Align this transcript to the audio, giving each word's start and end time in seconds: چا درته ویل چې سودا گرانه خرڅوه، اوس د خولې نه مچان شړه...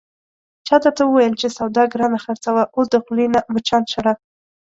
چا 0.67 0.75
درته 0.83 1.03
ویل 1.05 1.33
چې 1.41 1.47
سودا 1.57 1.83
گرانه 1.93 2.19
خرڅوه، 2.25 2.63
اوس 2.75 2.87
د 2.91 2.95
خولې 3.03 3.25
نه 3.33 3.39
مچان 3.53 3.83
شړه... 3.93 4.13